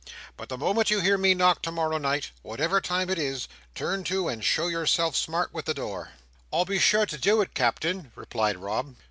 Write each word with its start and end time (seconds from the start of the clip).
But 0.35 0.49
the 0.49 0.57
moment 0.57 0.89
you 0.89 0.99
hear 1.01 1.15
me 1.15 1.35
knock 1.35 1.61
to 1.61 1.71
morrow 1.71 1.99
night, 1.99 2.31
whatever 2.41 2.81
time 2.81 3.07
it 3.07 3.19
is, 3.19 3.47
turn 3.75 4.03
to 4.05 4.29
and 4.29 4.43
show 4.43 4.67
yourself 4.67 5.15
smart 5.15 5.53
with 5.53 5.65
the 5.65 5.75
door." 5.75 6.13
"I'll 6.51 6.65
be 6.65 6.79
sure 6.79 7.05
to 7.05 7.17
do 7.19 7.39
it, 7.41 7.53
Captain," 7.53 8.11
replied 8.15 8.57
Rob. 8.57 8.95